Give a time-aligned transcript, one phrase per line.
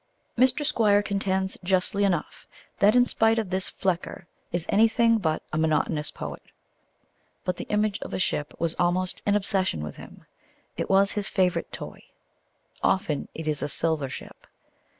[0.35, 0.65] Mr.
[0.65, 2.47] Squire contends justly enough
[2.79, 6.41] that in spite of this Flecker is anything but a monotonous poet.
[7.43, 10.25] But the image of a ship was almost an obsession with him.
[10.75, 11.99] It was his favourite toy.
[12.81, 14.47] Often it is a silver ship.